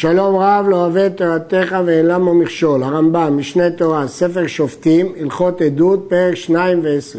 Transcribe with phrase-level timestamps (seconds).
[0.00, 5.60] שלום רב לא אוהב את תורתך ואין למה מכשול, הרמב"ם, משנה תורה, ספר שופטים, הלכות
[5.60, 7.18] עדות, פרק 2 ו-20.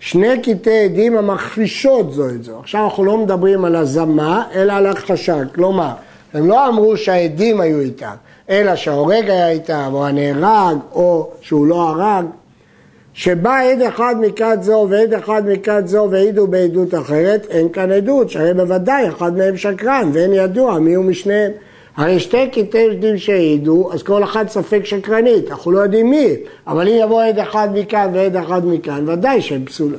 [0.00, 2.58] שני קטעי עדים המכחישות זו את זו.
[2.60, 5.36] עכשיו אנחנו לא מדברים על הזמה, אלא על הכחשה.
[5.54, 5.90] כלומר,
[6.34, 8.14] הם לא אמרו שהעדים היו איתם,
[8.50, 12.24] אלא שההורג היה איתם, או הנהרג, או שהוא לא הרג.
[13.14, 18.30] שבא עד אחד מכת זו ועד אחד מכת זו והעידו בעדות אחרת, אין כאן עדות,
[18.30, 21.50] שהרי בוודאי אחד מהם שקרן ואין ידוע מי הוא משניהם.
[21.98, 26.26] הרי שתי קטעי עדים שהעידו, אז כל אחד ספק שקרנית, אנחנו לא יודעים מי,
[26.66, 29.98] אבל אם יבוא עד אחד מכאן ועד אחד מכאן, ודאי שהם פסולים.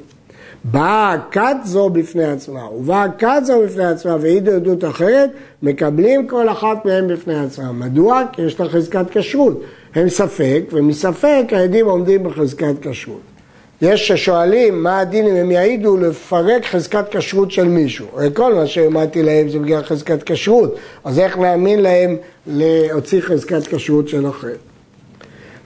[0.64, 5.30] באה כת זו בפני עצמה, ובאה כת זו בפני עצמה והעידו עדות אחרת,
[5.64, 7.72] מקבלים כל אחת מהם בפני עצמה.
[7.72, 8.24] מדוע?
[8.34, 9.62] כי יש לה חזקת כשרות.
[9.96, 13.39] הם ספק, ומספק העדים עומדים בחזקת כשרות.
[13.82, 18.08] יש ששואלים מה הדין אם הם יעידו לפרק חזקת כשרות של מישהו.
[18.14, 23.68] הרי כל מה שהעמדתי להם זה בגלל חזקת כשרות, אז איך להאמין להם להוציא חזקת
[23.68, 24.56] כשרות של אחר?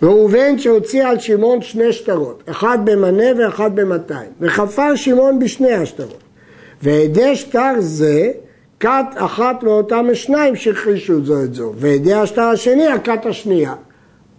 [0.04, 6.24] ראובן שהוציא על שמעון שני שטרות, אחד במנה ואחד במאתיים, וחפר שמעון בשני השטרות.
[6.82, 8.32] ועדי שטר זה,
[8.80, 13.74] כת אחת מאותם השניים שהכחישו זו את זו, ועדי השטר השני הכת השנייה.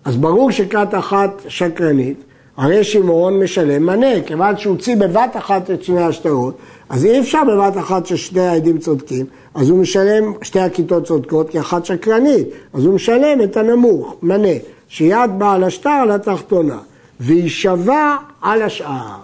[0.04, 2.23] אז ברור שכת אחת שקרנית,
[2.56, 7.42] הרי שמעון משלם מנה, כיוון שהוא הוציא בבת אחת את שני השטרות, אז אי אפשר
[7.48, 12.84] בבת אחת ששני העדים צודקים, אז הוא משלם, שתי הכיתות צודקות כי אחת שקרנית, אז
[12.84, 14.48] הוא משלם את הנמוך, מנה,
[14.88, 16.78] שיד בעל השטר על התחתונה,
[17.20, 19.16] ויישבע על השאר.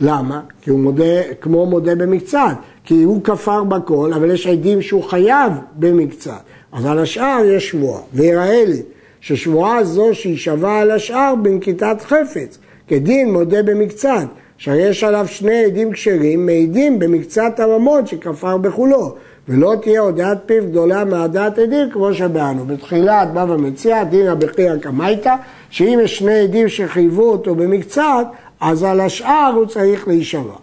[0.00, 0.40] למה?
[0.62, 5.52] כי הוא מודה, כמו מודה במקצת, כי הוא כפר בכל, אבל יש עדים שהוא חייב
[5.78, 6.40] במקצת,
[6.72, 8.82] אז על השאר יש שבועה, ויראה לי
[9.20, 14.26] ששבועה זו שיישבע על השאר בנקיטת חפץ, כדין מודה במקצת,
[14.58, 19.14] שיש עליו שני עדים כשרים, מעידים במקצת הממון שכפר בכולו,
[19.48, 22.64] ולא תהיה הודעת פיו גדולה מהדעת עדים כמו שבאנו.
[22.66, 25.34] בתחילת בבא מציע, דינא בחייא קמייתא,
[25.70, 28.26] שאם יש שני עדים שחייבו אותו במקצת,
[28.60, 30.54] אז על השאר הוא צריך להישבע.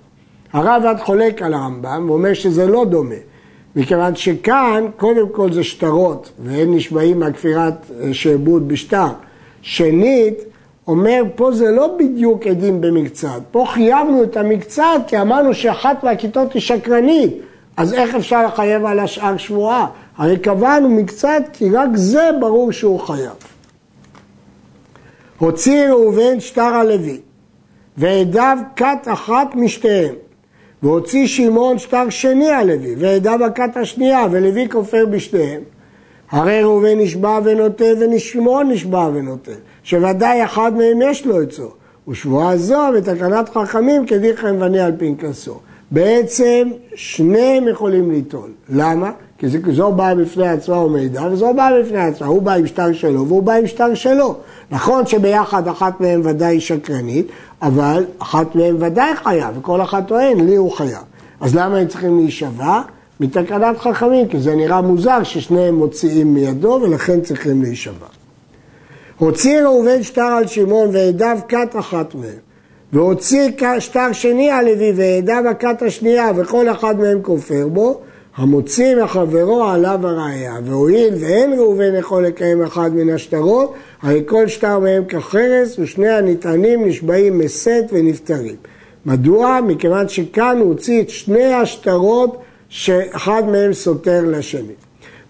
[0.53, 3.16] עד חולק על הרמב"ם ואומר שזה לא דומה,
[3.75, 9.08] מכיוון שכאן קודם כל זה שטרות, והם נשבעים מהכפירת אה, שעבוד בשטר.
[9.62, 10.44] שנית,
[10.88, 16.53] אומר, פה זה לא בדיוק עדים במקצת, פה חייבנו את המקצת כי אמרנו שאחת מהכיתות
[16.53, 17.34] היא שקרנית,
[17.78, 19.88] אז איך אפשר לחייב על השאר שבועה?
[20.18, 23.34] הרי קבענו מקצת כי רק זה ברור שהוא חייב.
[25.38, 27.19] הוציא ראובן שטר הלוי,
[27.97, 30.16] ועדיו כת אחת משתיהם,
[30.84, 35.62] והוציא שמעון שטר שני הלוי, ועדיו הכת השנייה, ולוי כופר בשתיהם.
[36.31, 39.52] הרי ראובן נשבע ונוטה ושמעון נשבע ונוטה.
[39.84, 41.72] שוודאי אחד מהם יש לו עצו,
[42.08, 45.59] ושבועה זו בתקנת חכמים כדיכם ונה על פנקסו.
[45.91, 48.50] בעצם שניהם יכולים ליטול.
[48.69, 49.12] למה?
[49.38, 52.28] כי זו באה בפני עצמה ומידע, וזו באה בפני עצמה.
[52.28, 54.35] הוא בא עם שטר שלו והוא בא עם שטר שלו.
[54.72, 57.28] נכון שביחד אחת מהם ודאי שקרנית,
[57.62, 61.03] אבל אחת מהם ודאי חייב, וכל אחת טוען, לי הוא חייב.
[61.41, 62.81] אז למה הם צריכים להישבע?
[63.20, 68.08] מתקנת חכמים, כי זה נראה מוזר ששניהם מוציאים מידו ולכן צריכים להישבע.
[69.18, 72.46] הוציא ראובן שטר על שמעון ועדיו כת אחת מהם,
[72.94, 78.00] והוציא שטר שני על לוי ועדיו הכת השנייה, וכל אחד מהם כופר בו,
[78.36, 84.80] המוציא מחברו עליו הראייה, והואיל ואין ראובן יכול לקיים אחד מן השטרות, הרי כל שטר
[84.80, 88.56] מהם כחרס, ושני הנטענים נשבעים מסת ונפטרים.
[89.06, 89.59] מדוע?
[89.68, 92.38] מכיוון שכאן הוא הוציא את שני השטרות
[92.78, 94.74] שאחד מהם סותר לשני.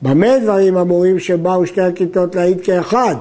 [0.02, 3.16] במה דברים אמורים שבאו שתי הכיתות להעיד כאחד?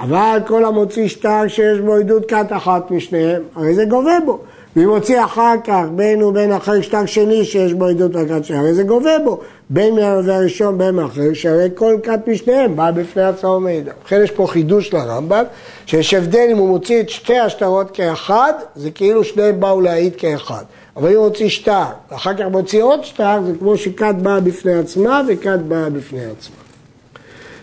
[0.00, 4.40] אבל כל המוציא שטר שיש בו עדות כת אחת משניהם, הרי זה גובה בו.
[4.76, 8.74] ואם הוציא אחר כך בין ובין אחר שטר שני שיש בו עדות וכת שני, הרי
[8.74, 9.40] זה גובה בו.
[9.70, 13.92] בין מהרבה הראשון בין מאחר, שהרי כל כת משניהם בא בפני עצמו ומידע.
[14.04, 15.44] לכן יש פה חידוש לרמב"ם,
[15.86, 20.64] שיש הבדל אם הוא מוציא את שתי השטרות כאחד, זה כאילו שניהם באו להעיד כאחד.
[20.96, 24.74] אבל אם הוא מוציא שטר, ואחר כך מוציא עוד שטר, זה כמו שכת באה בפני
[24.74, 26.56] עצמה וכת באה בפני עצמה.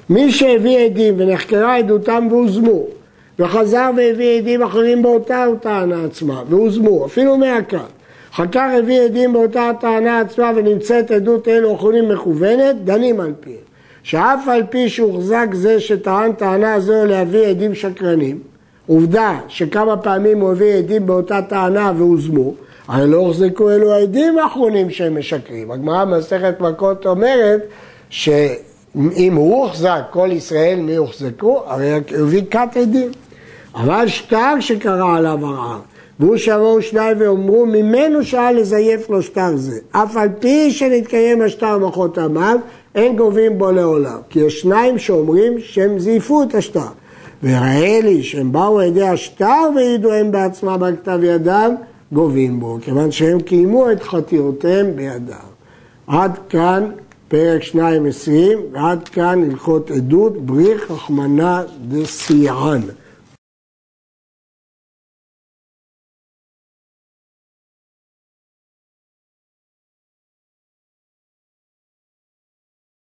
[0.09, 2.83] מי שהביא עדים ונחקרה עדותם והוזמו,
[3.39, 7.77] וחזר והביא עדים אחרים באותה טענה עצמה, והוזמו, אפילו מהכת.
[8.33, 13.57] אחר כך הביא עדים באותה טענה עצמה ונמצאת עדות אלו אחרונים מכוונת, דנים על פיהם.
[14.03, 18.39] שאף על פי שהוחזק זה שטען טענה זו להביא עדים שקרנים,
[18.87, 22.53] עובדה שכמה פעמים הוא הביא עדים באותה טענה והוזמו,
[22.87, 25.71] הרי לא הוחזקו אלו העדים האחרונים שהם משקרים.
[25.71, 27.61] הגמרא במסכת מכות אומרת
[28.09, 28.29] ש...
[28.95, 33.11] אם הוא הוחזק, כל ישראל מי הוחזקו, הרי הביא כת עדים.
[33.75, 35.79] אבל שטר שקרא עליו ערר,
[36.19, 39.79] והוא שיבואו שניים ואומרו, ממנו שאל לזייף לו שטר זה.
[39.91, 42.57] אף על פי שנתקיים השטר מחותמיו,
[42.95, 44.17] אין גובים בו לעולם.
[44.29, 46.87] כי יש שניים שאומרים שהם זייפו את השטר.
[47.43, 51.75] ויראה לי שהם באו על ידי השטר והעידו הם בעצמם על כתב ידם,
[52.11, 55.53] גובים בו, כיוון שהם קיימו את חתירותיהם בידם.
[56.07, 56.89] עד כאן
[57.33, 62.81] פרק 2 20, ועד כאן הלכות עדות, בריך רחמנא דסיען.